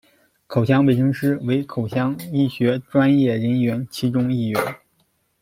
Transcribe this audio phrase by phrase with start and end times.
[0.47, 4.59] 口腔卫生师，为口腔医学专业人员其中一员。